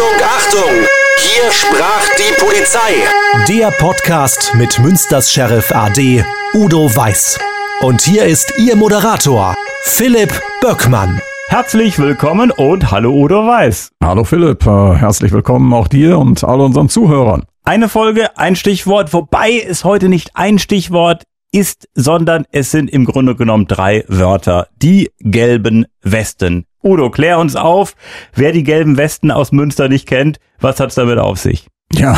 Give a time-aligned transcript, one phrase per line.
[0.00, 0.86] Achtung, Achtung!
[1.18, 3.04] Hier sprach die Polizei.
[3.48, 7.38] Der Podcast mit Münsters Sheriff AD Udo Weiß.
[7.82, 10.32] Und hier ist Ihr Moderator, Philipp
[10.62, 11.20] Böckmann.
[11.48, 13.90] Herzlich willkommen und hallo Udo Weiß.
[14.02, 17.44] Hallo Philipp, äh, herzlich willkommen auch dir und all unseren Zuhörern.
[17.64, 23.04] Eine Folge, ein Stichwort, wobei es heute nicht ein Stichwort ist, sondern es sind im
[23.04, 24.68] Grunde genommen drei Wörter.
[24.80, 26.64] Die gelben Westen.
[26.82, 27.94] Udo, klär uns auf,
[28.34, 31.66] wer die gelben Westen aus Münster nicht kennt, was hat's damit auf sich?
[31.92, 32.16] Ja,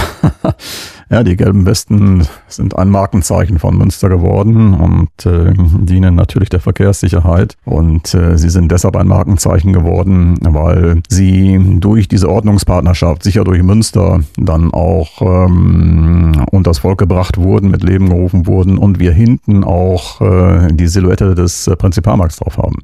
[1.11, 6.61] ja, die gelben Westen sind ein Markenzeichen von Münster geworden und äh, dienen natürlich der
[6.61, 7.56] Verkehrssicherheit.
[7.65, 13.62] Und äh, sie sind deshalb ein Markenzeichen geworden, weil sie durch diese Ordnungspartnerschaft, sicher durch
[13.62, 19.65] Münster, dann auch ähm, unters Volk gebracht wurden, mit Leben gerufen wurden und wir hinten
[19.65, 22.81] auch äh, die Silhouette des äh, Prinzipalmarkts drauf haben.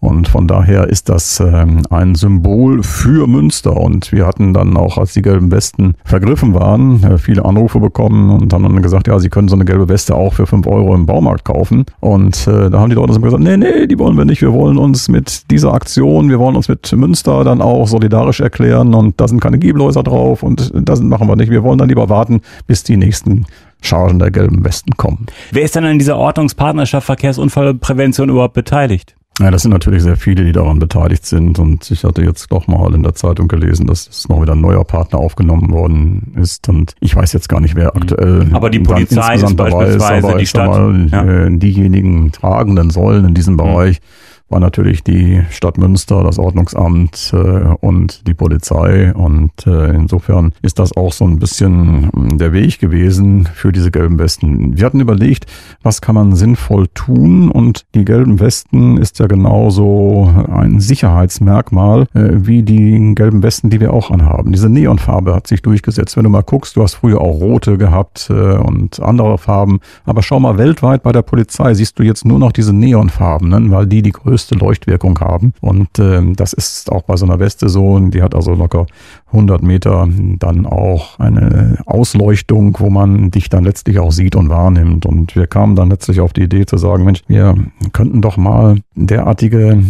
[0.00, 3.76] Und von daher ist das ähm, ein Symbol für Münster.
[3.76, 8.30] Und wir hatten dann auch, als die gelben Westen vergriffen waren, äh, viele Anrufe bekommen
[8.30, 10.94] und haben dann gesagt, ja, sie können so eine gelbe Weste auch für fünf Euro
[10.94, 11.84] im Baumarkt kaufen.
[12.00, 14.40] Und äh, da haben die Leute gesagt, nee, nee, die wollen wir nicht.
[14.40, 18.94] Wir wollen uns mit dieser Aktion, wir wollen uns mit Münster dann auch solidarisch erklären.
[18.94, 21.50] Und da sind keine Giebelhäuser drauf und das machen wir nicht.
[21.50, 23.44] Wir wollen dann lieber warten, bis die nächsten
[23.82, 25.26] Chargen der gelben Westen kommen.
[25.52, 29.14] Wer ist denn an dieser Ordnungspartnerschaft Verkehrsunfallprävention überhaupt beteiligt?
[29.38, 31.58] Ja, das sind natürlich sehr viele, die daran beteiligt sind.
[31.58, 34.60] Und ich hatte jetzt doch mal in der Zeitung gelesen, dass es noch wieder ein
[34.60, 36.68] neuer Partner aufgenommen worden ist.
[36.68, 40.38] Und ich weiß jetzt gar nicht, wer aktuell aber die Polizei ist beispielsweise ist, aber
[40.38, 40.68] die Stadt.
[40.68, 41.24] Mal, ja.
[41.24, 44.00] äh, diejenigen tragenden Säulen in diesem Bereich
[44.50, 47.36] war natürlich die Stadt Münster, das Ordnungsamt äh,
[47.80, 49.14] und die Polizei.
[49.14, 53.90] Und äh, insofern ist das auch so ein bisschen hm, der Weg gewesen für diese
[53.90, 54.76] gelben Westen.
[54.76, 55.46] Wir hatten überlegt,
[55.82, 57.50] was kann man sinnvoll tun?
[57.50, 63.80] Und die gelben Westen ist ja genauso ein Sicherheitsmerkmal äh, wie die gelben Westen, die
[63.80, 64.52] wir auch anhaben.
[64.52, 66.16] Diese Neonfarbe hat sich durchgesetzt.
[66.16, 69.80] Wenn du mal guckst, du hast früher auch rote gehabt und andere Farben.
[70.04, 73.70] Aber schau mal weltweit bei der Polizei, siehst du jetzt nur noch diese Neonfarben, ne?
[73.70, 75.52] weil die die größte größte Leuchtwirkung haben.
[75.60, 77.98] Und äh, das ist auch bei so einer Weste so.
[77.98, 78.86] Die hat also locker
[79.28, 80.08] 100 Meter
[80.38, 85.04] dann auch eine Ausleuchtung, wo man dich dann letztlich auch sieht und wahrnimmt.
[85.06, 87.54] Und wir kamen dann letztlich auf die Idee zu sagen, Mensch, wir
[87.92, 89.82] könnten doch mal derartige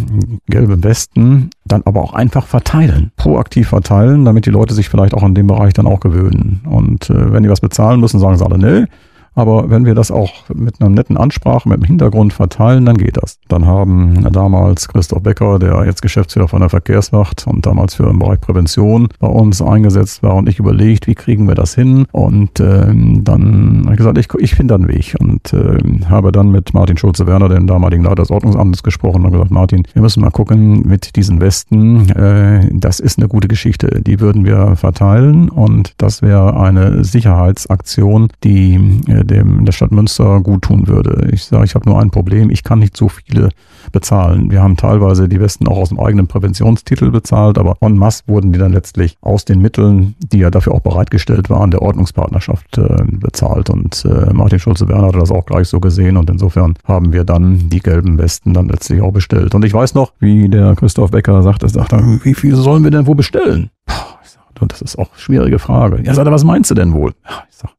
[0.47, 5.23] gelbe Westen dann aber auch einfach verteilen, proaktiv verteilen, damit die Leute sich vielleicht auch
[5.23, 6.61] in dem Bereich dann auch gewöhnen.
[6.69, 8.87] Und äh, wenn die was bezahlen müssen, sagen sie alle, nee,
[9.33, 13.17] aber wenn wir das auch mit einer netten Ansprache, mit dem Hintergrund verteilen, dann geht
[13.17, 13.39] das.
[13.47, 18.19] Dann haben damals Christoph Becker, der jetzt Geschäftsführer von der Verkehrswacht und damals für den
[18.19, 22.05] Bereich Prävention bei uns eingesetzt war und ich überlegt, wie kriegen wir das hin?
[22.11, 25.77] Und ähm, dann habe ich gesagt, ich, ich finde einen Weg und äh,
[26.09, 30.01] habe dann mit Martin Schulze-Werner, dem damaligen Leiter des Ordnungsamtes, gesprochen und gesagt, Martin, wir
[30.01, 34.01] müssen mal gucken mit diesen Westen, äh, das ist eine gute Geschichte.
[34.01, 38.75] Die würden wir verteilen und das wäre eine Sicherheitsaktion, die
[39.07, 41.29] äh, dem der Stadt Münster gut tun würde.
[41.31, 43.49] Ich sage, ich habe nur ein Problem, ich kann nicht so viele
[43.91, 44.51] bezahlen.
[44.51, 48.51] Wir haben teilweise die Westen auch aus dem eigenen Präventionstitel bezahlt, aber en masse wurden
[48.51, 53.03] die dann letztlich aus den Mitteln, die ja dafür auch bereitgestellt waren, der Ordnungspartnerschaft äh,
[53.05, 53.69] bezahlt.
[53.69, 57.69] Und äh, Martin Schulze-Werner hatte das auch gleich so gesehen und insofern haben wir dann
[57.69, 59.55] die gelben Westen dann letztlich auch bestellt.
[59.55, 62.91] Und ich weiß noch, wie der Christoph Becker sagte, sagt er, wie viel sollen wir
[62.91, 63.69] denn wo bestellen?
[63.85, 66.01] Puh, das ist auch eine schwierige Frage.
[66.03, 67.13] Ja, sagt er, was meinst du denn wohl?
[67.49, 67.71] Ich sag,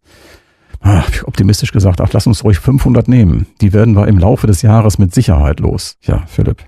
[1.24, 3.46] optimistisch gesagt, ach, lass uns ruhig 500 nehmen.
[3.60, 5.96] Die werden wir im Laufe des Jahres mit Sicherheit los.
[6.02, 6.64] Ja, Philipp.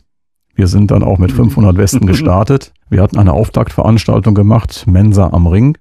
[0.54, 2.72] Wir sind dann auch mit 500 Westen gestartet.
[2.88, 5.76] Wir hatten eine Auftaktveranstaltung gemacht, Mensa am Ring.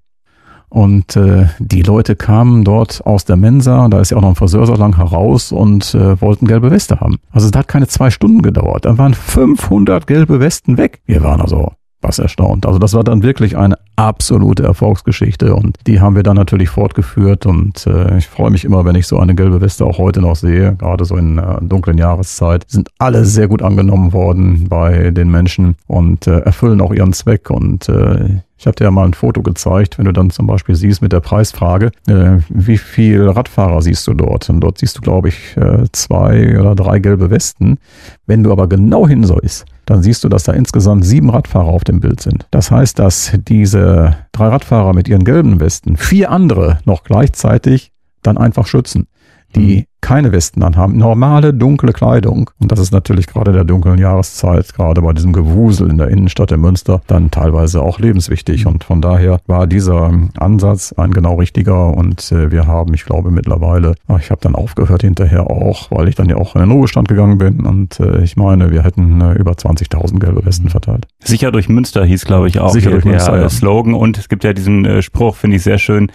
[0.70, 4.36] Und äh, die Leute kamen dort aus der Mensa, da ist ja auch noch ein
[4.36, 7.20] Friseursalon heraus und äh, wollten gelbe Weste haben.
[7.32, 8.86] Also es hat keine zwei Stunden gedauert.
[8.86, 11.02] Dann waren 500 gelbe Westen weg.
[11.06, 12.66] Wir waren also was erstaunt.
[12.66, 17.46] Also das war dann wirklich eine absolute Erfolgsgeschichte und die haben wir dann natürlich fortgeführt
[17.46, 20.36] und äh, ich freue mich immer, wenn ich so eine gelbe Weste auch heute noch
[20.36, 22.66] sehe, gerade so in äh, dunklen Jahreszeit.
[22.68, 27.50] Sind alle sehr gut angenommen worden bei den Menschen und äh, erfüllen auch ihren Zweck
[27.50, 30.76] und äh, ich habe dir ja mal ein Foto gezeigt, wenn du dann zum Beispiel
[30.76, 34.50] siehst mit der Preisfrage, äh, wie viel Radfahrer siehst du dort?
[34.50, 37.78] Und dort siehst du, glaube ich, äh, zwei oder drei gelbe Westen.
[38.26, 42.00] Wenn du aber genau hinsäust, dann siehst du, dass da insgesamt sieben Radfahrer auf dem
[42.00, 42.48] Bild sind.
[42.52, 47.92] Das heißt, dass diese drei Radfahrer mit ihren gelben Westen vier andere noch gleichzeitig
[48.22, 49.08] dann einfach schützen.
[49.56, 52.52] Die keine Westen anhaben, normale dunkle Kleidung.
[52.60, 56.52] Und das ist natürlich gerade der dunklen Jahreszeit, gerade bei diesem Gewusel in der Innenstadt
[56.52, 58.68] der Münster, dann teilweise auch lebenswichtig.
[58.68, 61.96] Und von daher war dieser Ansatz ein genau richtiger.
[61.96, 66.10] Und äh, wir haben, ich glaube mittlerweile, ach, ich habe dann aufgehört hinterher auch, weil
[66.10, 67.66] ich dann ja auch in den Ruhestand gegangen bin.
[67.66, 71.08] Und äh, ich meine, wir hätten äh, über 20.000 gelbe Westen verteilt.
[71.24, 73.50] Sicher durch Münster hieß, glaube ich, auch Sicher durch der, Münster, der ja.
[73.50, 73.94] Slogan.
[73.94, 76.12] Und es gibt ja diesen Spruch, finde ich sehr schön.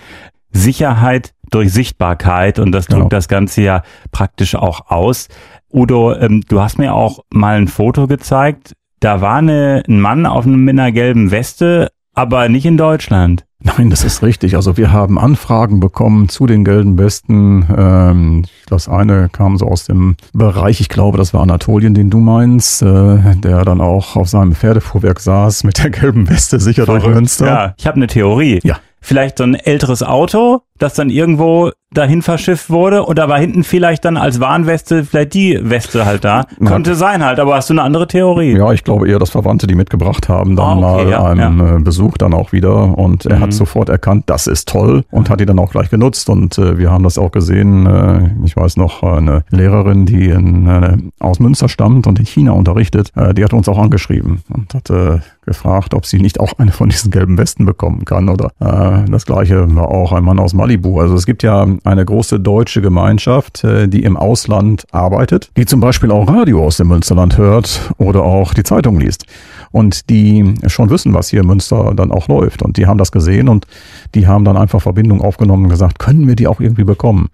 [0.51, 3.09] Sicherheit durch Sichtbarkeit und das drückt Genau.
[3.09, 5.29] das Ganze ja praktisch auch aus.
[5.73, 8.73] Udo, ähm, du hast mir auch mal ein Foto gezeigt.
[9.01, 13.45] Da war eine, ein Mann auf einem, mit einer gelben Weste, aber nicht in Deutschland.
[13.61, 14.55] Nein, das ist richtig.
[14.55, 17.67] Also wir haben Anfragen bekommen zu den gelben Westen.
[17.77, 22.19] Ähm, das eine kam so aus dem Bereich, ich glaube, das war Anatolien, den du
[22.19, 27.05] meinst, äh, der dann auch auf seinem Pferdefuhrwerk saß mit der gelben Weste sicher durch
[27.07, 27.47] Münster.
[27.47, 28.61] Ja, ich habe eine Theorie.
[28.63, 28.79] Ja.
[29.01, 33.65] Vielleicht so ein älteres Auto, das dann irgendwo dahin verschifft wurde und da war hinten
[33.65, 36.45] vielleicht dann als Warnweste vielleicht die Weste halt da.
[36.61, 36.67] Ja.
[36.67, 38.57] Könnte sein halt, aber hast du eine andere Theorie?
[38.59, 41.79] Ja, ich glaube eher, dass Verwandte die mitgebracht haben, dann Ah, okay, mal ja, einen
[41.79, 42.99] äh, Besuch dann auch wieder.
[42.99, 43.41] Und er Mhm.
[43.41, 46.29] hat sofort erkannt, das ist toll und hat die dann auch gleich genutzt.
[46.29, 47.87] Und äh, wir haben das auch gesehen.
[47.87, 52.53] Äh, ich weiß noch, eine Lehrerin, die in, äh, aus Münster stammt und in China
[52.53, 56.53] unterrichtet, äh, die hat uns auch angeschrieben und hat äh, gefragt, ob sie nicht auch
[56.59, 58.29] eine von diesen gelben Westen bekommen kann.
[58.29, 58.51] Oder
[59.11, 61.01] das gleiche war auch ein Mann aus Malibu.
[61.01, 65.81] Also es gibt ja eine große deutsche Gemeinschaft, äh, die im Ausland arbeitet, die zum
[65.81, 69.27] Beispiel auch Radio aus dem Münsterland hört oder auch die Zeitung liest.
[69.71, 72.63] Und die schon wissen, was hier in Münster dann auch läuft.
[72.63, 73.67] Und die haben das gesehen und
[74.15, 77.29] die haben dann einfach Verbindung aufgenommen und gesagt, können wir die auch irgendwie bekommen?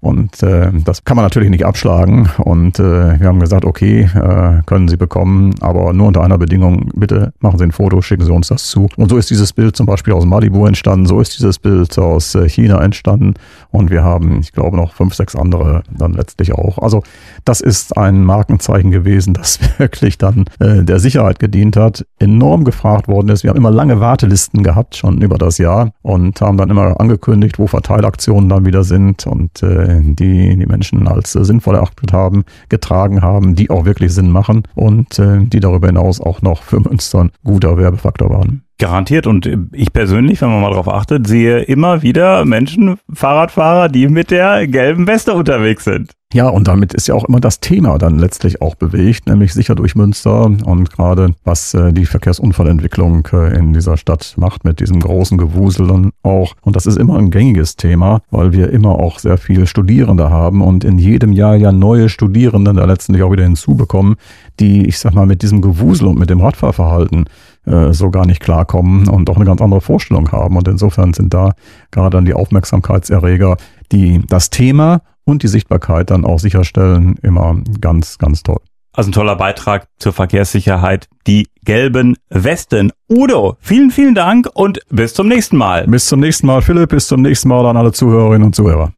[0.00, 2.30] Und äh, das kann man natürlich nicht abschlagen.
[2.38, 6.90] Und äh, wir haben gesagt, okay, äh, können Sie bekommen, aber nur unter einer Bedingung,
[6.94, 8.88] bitte machen Sie ein Foto, schicken Sie uns das zu.
[8.96, 12.34] Und so ist dieses Bild zum Beispiel aus Malibu entstanden, so ist dieses Bild aus
[12.34, 13.34] äh, China entstanden.
[13.70, 16.78] Und wir haben, ich glaube, noch fünf, sechs andere dann letztlich auch.
[16.78, 17.02] Also
[17.44, 23.06] das ist ein Markenzeichen gewesen, das wirklich dann äh, der Sicherheit gedient hat, enorm gefragt
[23.06, 23.42] worden ist.
[23.42, 27.58] Wir haben immer lange Wartelisten gehabt, schon über das Jahr, und haben dann immer angekündigt,
[27.58, 32.44] wo Verteilaktionen dann wieder sind und äh, die die Menschen als äh, sinnvoll erachtet haben,
[32.68, 36.80] getragen haben, die auch wirklich Sinn machen und äh, die darüber hinaus auch noch für
[36.80, 38.62] Münster ein guter Werbefaktor waren.
[38.78, 39.26] Garantiert.
[39.26, 44.08] Und äh, ich persönlich, wenn man mal drauf achtet, sehe immer wieder Menschen, Fahrradfahrer, die
[44.08, 46.12] mit der gelben Weste unterwegs sind.
[46.32, 49.74] Ja, und damit ist ja auch immer das Thema dann letztlich auch bewegt, nämlich sicher
[49.74, 55.00] durch Münster und gerade was äh, die Verkehrsunfallentwicklung äh, in dieser Stadt macht mit diesem
[55.00, 56.54] großen Gewusel dann auch.
[56.62, 60.62] Und das ist immer ein gängiges Thema, weil wir immer auch sehr viele Studierende haben
[60.62, 64.14] und in jedem Jahr ja neue Studierende da letztendlich auch wieder hinzubekommen,
[64.60, 67.24] die, ich sag mal, mit diesem Gewusel und mit dem Radfahrverhalten
[67.66, 70.56] äh, so gar nicht klarkommen und auch eine ganz andere Vorstellung haben.
[70.56, 71.54] Und insofern sind da
[71.90, 73.56] gerade dann die Aufmerksamkeitserreger,
[73.90, 78.60] die das Thema und die Sichtbarkeit dann auch sicherstellen, immer ganz, ganz toll.
[78.92, 81.08] Also ein toller Beitrag zur Verkehrssicherheit.
[81.26, 82.92] Die gelben Westen.
[83.08, 85.86] Udo, vielen, vielen Dank und bis zum nächsten Mal.
[85.86, 86.90] Bis zum nächsten Mal, Philipp.
[86.90, 88.92] Bis zum nächsten Mal an alle Zuhörerinnen und Zuhörer.